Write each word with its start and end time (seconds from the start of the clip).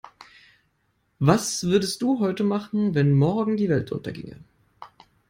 Was 1.19 1.61
würdest 1.65 2.01
du 2.01 2.17
heute 2.21 2.43
machen, 2.43 2.95
wenn 2.95 3.11
morgen 3.13 3.55
die 3.55 3.69
Welt 3.69 3.91
unterginge? 3.91 4.43